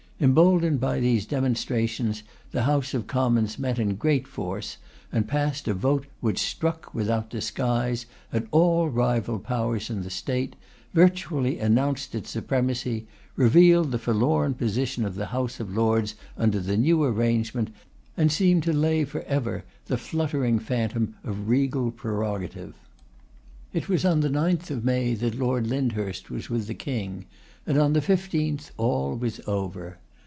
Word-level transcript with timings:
Emboldened 0.23 0.79
by 0.79 0.99
these 0.99 1.25
demonstrations, 1.25 2.21
the 2.51 2.61
House 2.61 2.93
of 2.93 3.07
Commons 3.07 3.57
met 3.57 3.79
in 3.79 3.95
great 3.95 4.27
force, 4.27 4.77
and 5.11 5.27
passed 5.27 5.67
a 5.67 5.73
vote 5.73 6.05
which 6.19 6.37
struck, 6.37 6.93
without 6.93 7.27
disguise, 7.31 8.05
at 8.31 8.45
all 8.51 8.87
rival 8.87 9.39
powers 9.39 9.89
in 9.89 10.03
the 10.03 10.11
State; 10.11 10.55
virtually 10.93 11.57
announced 11.57 12.13
its 12.13 12.29
supremacy; 12.29 13.07
revealed 13.35 13.89
the 13.89 13.97
forlorn 13.97 14.53
position 14.53 15.05
of 15.05 15.15
the 15.15 15.25
House 15.25 15.59
of 15.59 15.75
Lords 15.75 16.13
under 16.37 16.59
the 16.59 16.77
new 16.77 17.03
arrangement; 17.03 17.71
and 18.15 18.31
seemed 18.31 18.61
to 18.61 18.71
lay 18.73 19.03
for 19.03 19.23
ever 19.23 19.63
the 19.87 19.97
fluttering 19.97 20.59
phantom 20.59 21.15
of 21.23 21.49
regal 21.49 21.89
prerogative. 21.89 22.75
It 23.73 23.89
was 23.89 24.05
on 24.05 24.19
the 24.19 24.29
9th 24.29 24.69
of 24.69 24.85
May 24.85 25.15
that 25.15 25.33
Lord 25.33 25.65
Lyndhurst 25.65 26.29
was 26.29 26.47
with 26.47 26.67
the 26.67 26.75
King, 26.75 27.25
and 27.65 27.79
on 27.79 27.93
the 27.93 28.01
15th 28.01 28.69
all 28.77 29.15
was 29.15 29.41
over. 29.47 29.97